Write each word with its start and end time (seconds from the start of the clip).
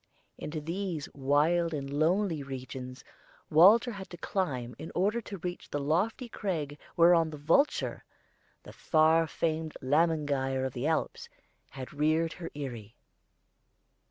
Into 0.39 0.59
these 0.59 1.07
wild 1.13 1.75
and 1.75 1.87
lonely 1.87 2.41
regions 2.41 3.03
Walter 3.51 3.91
had 3.91 4.09
to 4.09 4.17
climb 4.17 4.73
in 4.79 4.91
order 4.95 5.21
to 5.21 5.37
reach 5.37 5.69
the 5.69 5.79
lofty 5.79 6.27
crag 6.27 6.79
whereon 6.97 7.29
the 7.29 7.37
vulture 7.37 8.03
the 8.63 8.73
far 8.73 9.27
famed 9.27 9.77
Lämmergeier 9.79 10.65
of 10.65 10.73
the 10.73 10.87
Alps 10.87 11.29
had 11.69 11.93
reared 11.93 12.33
her 12.33 12.49
eyrie. 12.55 12.95